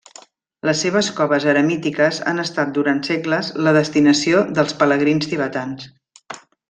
Les 0.67 0.79
seves 0.85 1.09
coves 1.17 1.43
eremítiques 1.51 2.21
han 2.31 2.43
estat 2.45 2.71
durant 2.77 3.03
segles 3.09 3.51
la 3.67 3.75
destinació 3.77 4.41
dels 4.57 4.75
pelegrins 4.81 5.31
tibetans. 5.35 5.87